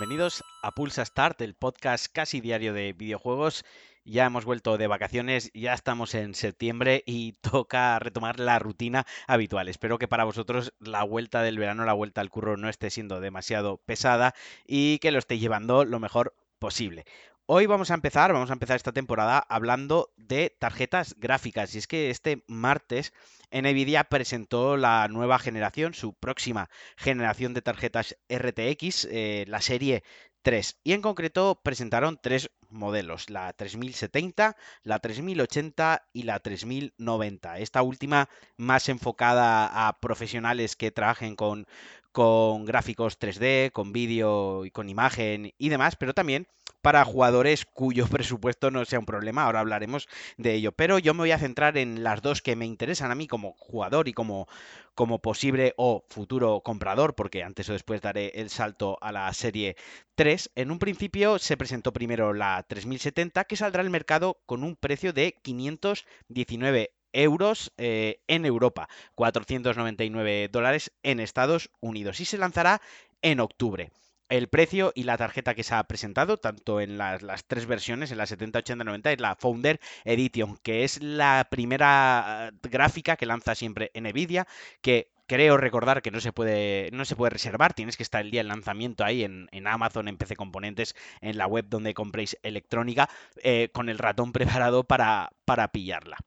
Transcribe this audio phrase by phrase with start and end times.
[0.00, 3.66] bienvenidos a Pulsa Start, el podcast casi diario de videojuegos.
[4.02, 9.68] Ya hemos vuelto de vacaciones, ya estamos en septiembre y toca retomar la rutina habitual.
[9.68, 13.20] Espero que para vosotros la vuelta del verano, la vuelta al curro no esté siendo
[13.20, 14.34] demasiado pesada
[14.66, 17.04] y que lo estéis llevando lo mejor posible.
[17.52, 21.74] Hoy vamos a empezar, vamos a empezar esta temporada hablando de tarjetas gráficas.
[21.74, 23.12] Y es que este martes
[23.50, 30.04] Nvidia presentó la nueva generación, su próxima generación de tarjetas RTX, eh, la serie
[30.42, 30.78] 3.
[30.84, 37.58] Y en concreto presentaron tres modelos, la 3070, la 3080 y la 3090.
[37.58, 41.66] Esta última más enfocada a profesionales que trabajen con,
[42.12, 46.46] con gráficos 3D, con vídeo y con imagen y demás, pero también
[46.82, 50.72] para jugadores cuyo presupuesto no sea un problema, ahora hablaremos de ello.
[50.72, 53.54] Pero yo me voy a centrar en las dos que me interesan a mí como
[53.58, 54.48] jugador y como,
[54.94, 59.76] como posible o futuro comprador, porque antes o después daré el salto a la serie
[60.14, 60.50] 3.
[60.56, 65.12] En un principio se presentó primero la 3070, que saldrá al mercado con un precio
[65.12, 72.80] de 519 euros eh, en Europa, 499 dólares en Estados Unidos y se lanzará
[73.22, 73.90] en octubre
[74.30, 78.18] el precio y la tarjeta que se ha presentado, tanto en las, tres versiones, en
[78.18, 83.26] la 70, 80, 90, es la Founder Edition, que es la primera ah, gráfica que
[83.26, 84.46] lanza siempre Nvidia,
[84.80, 88.30] que creo recordar que no se puede, no se puede reservar, tienes que estar el
[88.30, 93.08] día del lanzamiento ahí en, Amazon, en PC Componentes, en la web donde compréis electrónica,
[93.42, 96.18] eh, con el ratón preparado para, para pillarla.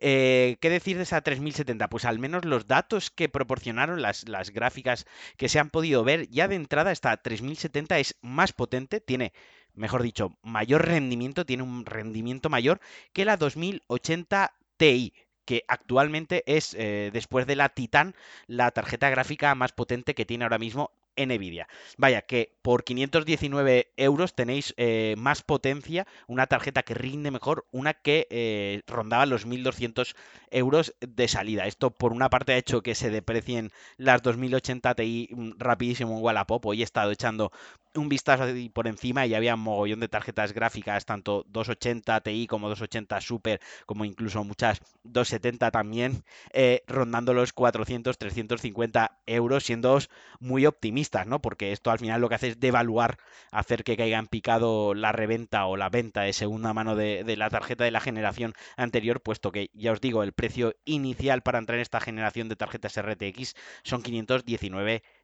[0.00, 1.88] Eh, ¿Qué decir de esa 3070?
[1.88, 6.28] Pues al menos los datos que proporcionaron las, las gráficas que se han podido ver,
[6.28, 9.32] ya de entrada esta 3070 es más potente, tiene
[9.74, 12.80] mejor dicho, mayor rendimiento, tiene un rendimiento mayor
[13.12, 18.14] que la 2080 Ti, que actualmente es, eh, después de la Titan,
[18.46, 21.68] la tarjeta gráfica más potente que tiene ahora mismo Nvidia.
[21.96, 27.94] Vaya, que por 519 euros tenéis eh, más potencia, una tarjeta que rinde mejor, una
[27.94, 30.14] que eh, rondaba los 1200
[30.50, 31.66] euros de salida.
[31.66, 36.22] Esto por una parte ha hecho que se deprecien las 2080 Ti mm, rapidísimo en
[36.22, 36.64] Wallapop.
[36.66, 37.52] Hoy he estado echando
[37.94, 42.68] un vistazo por encima y había un mogollón de tarjetas gráficas, tanto 280 Ti como
[42.68, 49.98] 280 Super, como incluso muchas 270 también, eh, rondando los 400, 350 euros, siendo
[50.40, 51.40] muy optimistas, ¿no?
[51.40, 53.18] Porque esto al final lo que hace es devaluar,
[53.50, 57.36] hacer que caiga en picado la reventa o la venta de segunda mano de, de
[57.36, 61.58] la tarjeta de la generación anterior, puesto que ya os digo, el precio inicial para
[61.58, 65.17] entrar en esta generación de tarjetas RTX son 519 euros.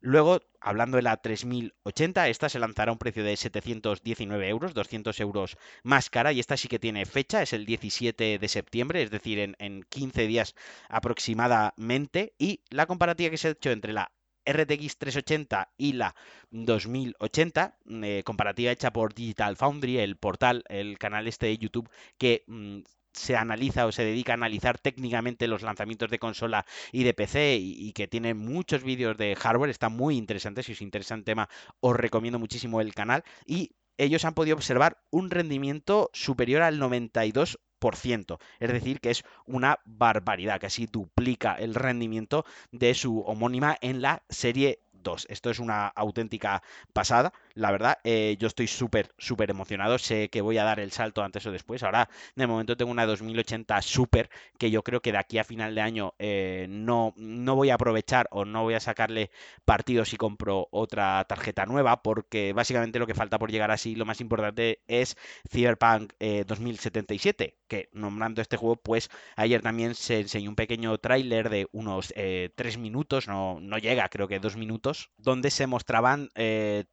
[0.00, 5.18] Luego, hablando de la 3080, esta se lanzará a un precio de 719 euros, 200
[5.20, 9.10] euros más cara, y esta sí que tiene fecha, es el 17 de septiembre, es
[9.10, 10.54] decir, en, 15 días
[10.88, 14.12] aproximadamente, y la comparativa que se ha hecho entre la
[14.46, 16.14] RTX 380 y la
[16.50, 22.44] 2080, eh, comparativa hecha por Digital Foundry, el portal, el canal este de YouTube que
[22.46, 22.80] mm,
[23.14, 27.56] se analiza o se dedica a analizar técnicamente los lanzamientos de consola y de PC
[27.56, 31.48] y, que tiene muchos vídeos de hardware, está muy interesante, si os interesa el tema
[31.80, 38.38] os recomiendo muchísimo el canal y ellos han podido observar un rendimiento superior al 92%.
[38.58, 44.24] Es decir, que es una barbaridad, casi duplica el rendimiento de su homónima en la
[44.28, 45.26] serie 2.
[45.28, 49.98] Esto es una auténtica pasada la verdad, eh, yo estoy súper, súper emocionado.
[49.98, 51.84] Sé que voy a dar el salto antes o después.
[51.84, 54.28] Ahora, de momento, tengo una 2080 Super
[54.58, 57.74] que yo creo que de aquí a final de año eh, no, no voy a
[57.74, 59.30] aprovechar o no voy a sacarle
[59.64, 64.04] partido si compro otra tarjeta nueva, porque básicamente lo que falta por llegar así, lo
[64.04, 65.16] más importante es
[65.48, 66.12] Cyberpunk
[66.46, 71.68] 2077, eh, que nombrando este juego, pues ayer también se enseñó un pequeño tráiler de
[71.72, 72.12] unos
[72.54, 76.30] 3 minutos, no, no llega, creo que 2 minutos, donde se mostraban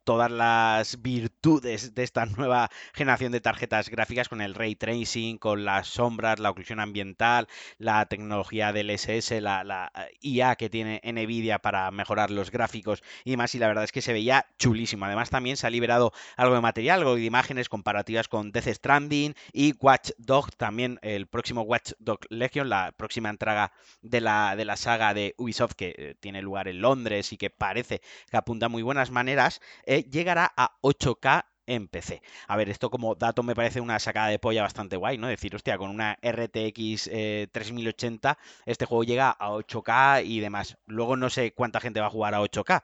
[0.04, 0.51] todas las
[1.00, 6.40] virtudes de esta nueva generación de tarjetas gráficas con el ray tracing, con las sombras,
[6.40, 12.32] la oclusión ambiental, la tecnología del SS, la, eh, IA que tiene Nvidia para mejorar
[12.32, 13.54] los gráficos y demás.
[13.56, 15.06] Y la verdad es que se veía chulísimo.
[15.06, 19.36] Además, también se ha liberado algo de material, algo de imágenes comparativas con Death Stranding
[19.54, 23.72] y Watch Dog, también el próximo Watch Dog Legion, la próxima entrega
[24.02, 27.50] de la, de la saga de Ubisoft que eh, tiene lugar en Londres y que
[27.50, 32.22] parece que apunta muy buenas maneras, eh, llegará a 8K en PC.
[32.48, 35.28] A ver, esto como dato me parece una sacada de polla bastante guay, ¿no?
[35.28, 37.10] Decir, hostia, con una RTX
[37.52, 38.36] 3080 eh,
[38.66, 40.78] este juego llega a 8K y demás.
[40.86, 42.84] Luego no sé cuánta gente va a jugar a 8K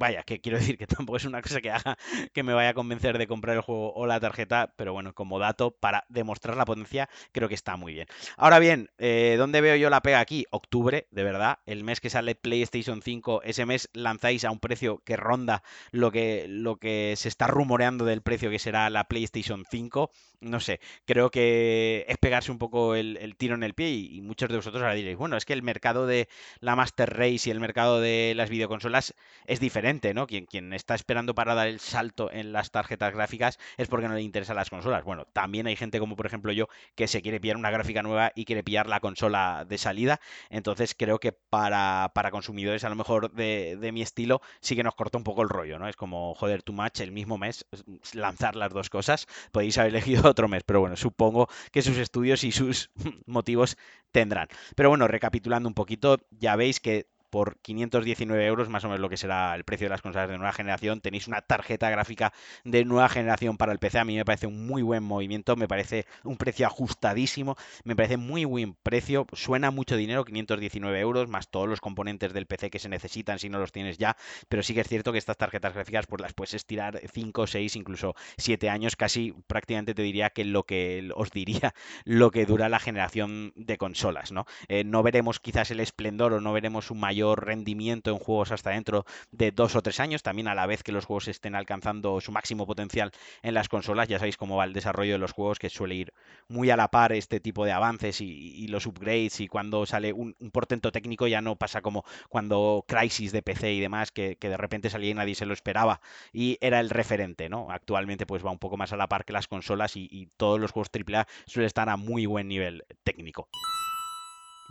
[0.00, 1.96] vaya, que quiero decir que tampoco es una cosa que haga
[2.32, 5.38] que me vaya a convencer de comprar el juego o la tarjeta, pero bueno, como
[5.38, 8.08] dato para demostrar la potencia, creo que está muy bien.
[8.36, 10.46] Ahora bien, eh, ¿dónde veo yo la pega aquí?
[10.50, 15.02] Octubre, de verdad, el mes que sale PlayStation 5, ese mes lanzáis a un precio
[15.04, 15.62] que ronda
[15.92, 20.10] lo que, lo que se está rumoreando del precio que será la PlayStation 5.
[20.42, 24.48] No sé, creo que es pegarse un poco el, tiro en el pie y, muchos
[24.48, 26.28] de vosotros ahora diréis, bueno, es que el mercado de
[26.60, 29.14] la Master Race y el mercado de las videoconsolas
[29.44, 30.26] es diferente, ¿no?
[30.26, 34.14] Quien, quien está esperando para dar el salto en las tarjetas gráficas es porque no
[34.14, 35.04] le interesan las consolas.
[35.04, 38.32] Bueno, también hay gente como por ejemplo yo que se quiere pillar una gráfica nueva
[38.34, 40.20] y quiere pillar la consola de salida.
[40.48, 44.84] Entonces creo que para, para consumidores a lo mejor de, de mi estilo sí que
[44.84, 45.86] nos corta un poco el rollo, ¿no?
[45.86, 47.66] Es como, joder, too much el mismo mes
[48.14, 49.26] lanzar las dos cosas.
[49.52, 52.90] Podéis haber elegido otro mes, pero bueno, supongo que sus estudios y sus
[53.26, 53.76] motivos
[54.12, 54.48] tendrán.
[54.74, 59.08] Pero bueno, recapitulando un poquito, ya veis que por 519 euros, más o menos lo
[59.08, 61.00] que será el precio de las consolas de nueva generación.
[61.00, 62.32] Tenéis una tarjeta gráfica
[62.64, 63.98] de nueva generación para el PC.
[63.98, 68.16] A mí me parece un muy buen movimiento, me parece un precio ajustadísimo, me parece
[68.16, 69.26] muy buen precio.
[69.32, 73.48] Suena mucho dinero, 519 euros, más todos los componentes del PC que se necesitan si
[73.48, 74.16] no los tienes ya.
[74.48, 77.76] Pero sí que es cierto que estas tarjetas gráficas pues las puedes estirar 5, 6,
[77.76, 81.74] incluso 7 años, casi prácticamente te diría que lo que os diría
[82.04, 84.46] lo que dura la generación de consolas, ¿no?
[84.68, 88.70] Eh, no veremos quizás el esplendor o no veremos un mayor rendimiento en juegos hasta
[88.70, 92.20] dentro de dos o tres años, también a la vez que los juegos estén alcanzando
[92.20, 93.12] su máximo potencial
[93.42, 94.08] en las consolas.
[94.08, 96.12] Ya sabéis cómo va el desarrollo de los juegos, que suele ir
[96.48, 100.34] muy a la par este tipo de avances y, los upgrades y cuando sale un,
[100.52, 104.90] portento técnico ya no pasa como cuando Crisis de PC y demás, que, de repente
[104.90, 106.00] salía y nadie se lo esperaba
[106.32, 107.70] y era el referente, ¿no?
[107.70, 110.60] Actualmente pues va un poco más a la par que las consolas y, y todos
[110.60, 113.48] los juegos AAA suelen estar a muy buen nivel técnico.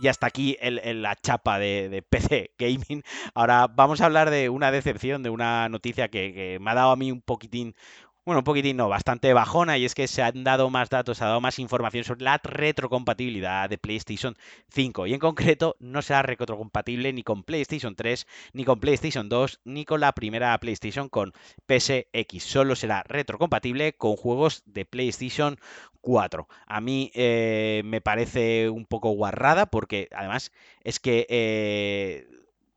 [0.02, 3.04] Y hasta aquí la chapa de, PC Gaming.
[3.34, 6.96] Ahora vamos a hablar de una decepción, de una noticia que, me ha dado a
[6.96, 7.76] mí un poquitín,
[8.30, 11.24] bueno, un poquitín no, bastante bajona, y es que se han dado más datos, se
[11.24, 14.38] ha dado más información sobre la retrocompatibilidad de PlayStation
[14.70, 15.08] 5.
[15.08, 19.84] Y en concreto, no será retrocompatible ni con PlayStation 3, ni con PlayStation 2, ni
[19.84, 21.34] con la primera PlayStation con
[21.66, 22.44] PSX.
[22.44, 25.58] Solo será retrocompatible con juegos de PlayStation
[26.02, 26.48] 4.
[26.68, 30.52] A mí eh, me parece un poco guarrada porque además
[30.84, 32.28] es que eh,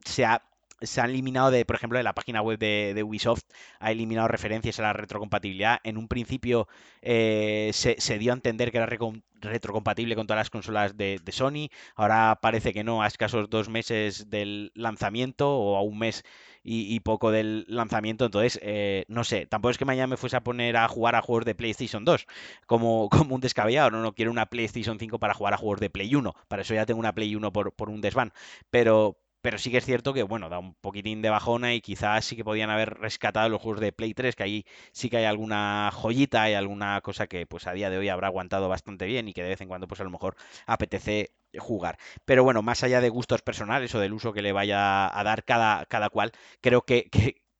[0.03, 0.41] se ha
[0.83, 3.43] se ha eliminado de, por ejemplo, de la página web de, Ubisoft,
[3.79, 5.79] ha eliminado referencias a la retrocompatibilidad.
[5.83, 6.67] En un principio
[7.01, 8.87] eh, se, dio a entender que era
[9.41, 11.69] retrocompatible con todas las consolas de, Sony.
[11.95, 16.23] Ahora parece que no, a escasos dos meses del lanzamiento o a un mes
[16.63, 18.25] y, poco del lanzamiento.
[18.25, 21.21] Entonces, eh, no sé, tampoco es que mañana me fuese a poner a jugar a
[21.21, 22.25] juegos de PlayStation 2
[22.65, 23.91] como, como un descabellado.
[23.91, 26.33] No, no quiero una PlayStation 5 para jugar a juegos de Play 1.
[26.47, 28.33] Para eso ya tengo una Play 1 por, por un desván.
[28.69, 32.25] Pero, pero sí que es cierto que, bueno, da un poquitín de bajona y quizás
[32.25, 35.25] sí que podían haber rescatado los juegos de Play 3, que ahí sí que hay
[35.25, 39.27] alguna joyita, y alguna cosa que pues a día de hoy habrá aguantado bastante bien
[39.27, 40.35] y que de vez en cuando pues a lo mejor
[40.65, 41.97] apetece jugar.
[42.25, 45.43] Pero bueno, más allá de gustos personales o del uso que le vaya a dar
[45.43, 46.31] cada, cada cual,
[46.61, 47.09] creo que,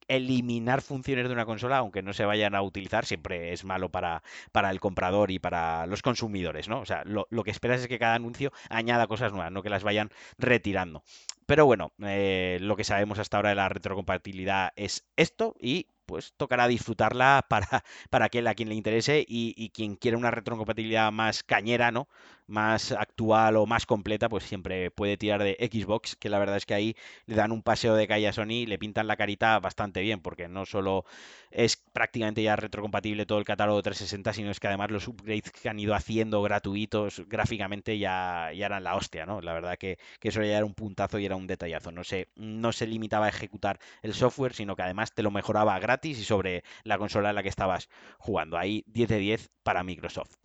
[0.07, 4.23] eliminar funciones de una consola, aunque no se vayan a utilizar, siempre es malo para,
[4.51, 6.79] para el comprador y para los consumidores, ¿no?
[6.79, 9.83] O sea, lo, que esperas es que cada anuncio añada cosas nuevas, no que las
[9.83, 11.03] vayan retirando.
[11.45, 16.33] Pero bueno, eh, lo que sabemos hasta ahora de la retrocompatibilidad es esto y pues
[16.37, 21.11] tocará disfrutarla para, para aquel a quien le interese y, y quien quiera una retrocompatibilidad
[21.11, 22.07] más cañera, ¿no?
[22.47, 26.65] más actual o más completa, pues siempre puede tirar de Xbox, que la verdad es
[26.65, 30.01] que ahí le dan un paseo de calle a Sony, le pintan la carita bastante
[30.01, 31.05] bien, porque no solo
[31.51, 35.69] es prácticamente ya retrocompatible todo el catálogo 360, sino es que además los upgrades que
[35.69, 39.41] han ido haciendo gratuitos gráficamente ya, ya eran la hostia, ¿no?
[39.41, 41.91] La verdad que, que eso ya era un puntazo y era un detallazo.
[41.91, 45.75] No se, no se limitaba a ejecutar el software, sino que además te lo mejoraba
[45.93, 48.57] gratis y sobre la consola en la que estabas jugando.
[48.57, 50.35] Ahí 10 de 10 para Microsoft.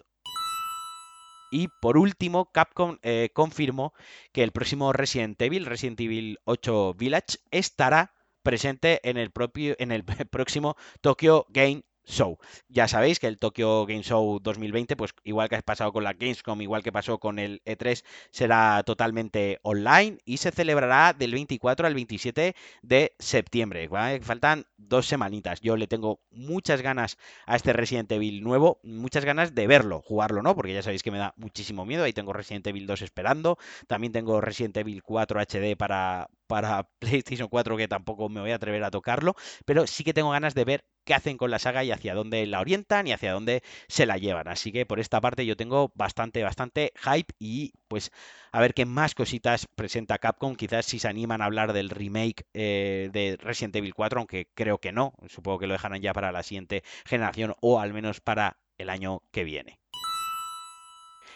[1.51, 3.95] Y por último, Capcom eh, confirmó
[4.33, 8.13] que el próximo Resident Evil, Resident Evil 8 Village, estará
[8.43, 12.39] presente en el, propio, en el próximo Tokyo Game Show.
[12.69, 16.15] Ya sabéis que el Tokyo Game Show 2020, pues igual que ha pasado con la
[16.15, 21.87] Gamescom, igual que pasó con el E3, será totalmente online y se celebrará del 24
[21.87, 23.89] al 27 de septiembre.
[24.23, 25.61] Faltan dos semanitas.
[25.61, 30.43] Yo le tengo muchas ganas a este Resident Evil nuevo, muchas ganas de verlo, jugarlo,
[30.43, 30.55] ¿no?
[30.55, 32.05] Porque ya sabéis que me da muchísimo miedo.
[32.05, 33.59] Ahí tengo Resident Evil 2 esperando.
[33.87, 38.57] También tengo Resident Evil 4 HD para, para PlayStation 4 que tampoco me voy a
[38.57, 41.85] atrever a tocarlo, pero sí que tengo ganas de ver qué hacen con la saga
[41.85, 44.49] y hacia dónde la orientan y hacia dónde se la llevan.
[44.49, 48.11] Así que por esta parte yo tengo bastante, bastante hype y pues
[48.53, 50.57] a ver qué más cositas presenta Capcom.
[50.57, 54.79] Quizás si se animan a hablar del remake eh, de Resident Evil 4, aunque creo
[54.79, 55.15] que no.
[55.29, 59.23] Supongo que lo dejarán ya para la siguiente generación o al menos para el año
[59.31, 59.79] que viene.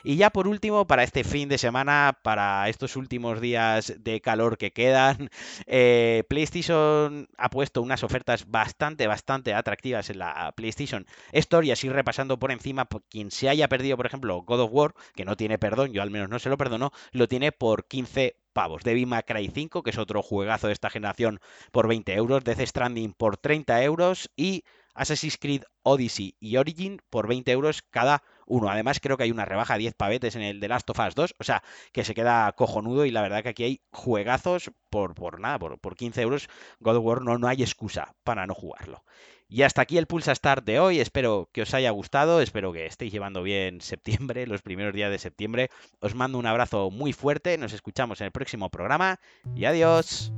[0.04, 4.58] Y ya por último, para este fin de semana, para estos últimos días de calor
[4.58, 5.30] que quedan,
[5.66, 11.88] eh, PlayStation ha puesto unas ofertas bastante, bastante atractivas en la PlayStation Store y así
[11.88, 15.58] repasando por encima, quien se haya perdido, por ejemplo, God of War, que no tiene
[15.58, 18.82] perdón, yo al menos no se lo perdono, lo tiene por 15 pavos.
[18.82, 21.40] Devil May Cry 5, que es otro juegazo de esta generación,
[21.70, 22.44] por 20 euros.
[22.44, 24.30] Death Stranding por 30 euros.
[24.36, 28.68] Y Assassin's Creed Odyssey y Origin por 20 euros cada uno.
[28.68, 31.14] Además, creo que hay una rebaja de 10 pavetes en el de Last of Us
[31.14, 35.14] 2, o sea, que se queda cojonudo y la verdad que aquí hay juegazos por,
[35.14, 36.48] por nada, por, por 15 euros.
[36.80, 39.04] God of War no, no hay excusa para no jugarlo.
[39.48, 41.00] Y hasta aquí el Pulsa Start de hoy.
[41.00, 42.40] Espero que os haya gustado.
[42.40, 45.70] Espero que estéis llevando bien septiembre, los primeros días de septiembre.
[46.00, 47.56] Os mando un abrazo muy fuerte.
[47.58, 49.18] Nos escuchamos en el próximo programa.
[49.54, 50.32] Y adiós.